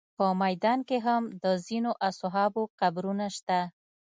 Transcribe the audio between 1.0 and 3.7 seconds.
هم د ځینو اصحابو قبرونه شته.